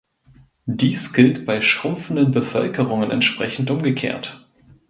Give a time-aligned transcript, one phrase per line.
[0.65, 4.49] Dies gilt bei schrumpfenden Bevölkerungen entsprechend umgekehrt.